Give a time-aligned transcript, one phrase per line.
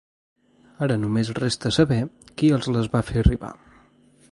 [0.85, 1.99] Ara només resta saber
[2.41, 3.53] qui els les va fer arribar.